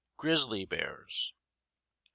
[0.17, 1.33] GRIZZLY BEARS.
[1.35, 1.37] 6.